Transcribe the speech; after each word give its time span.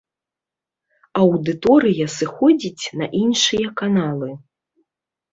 Аўдыторыя 1.23 2.07
сыходзіць 2.13 2.85
на 3.01 3.09
іншыя 3.19 3.67
каналы. 3.83 4.31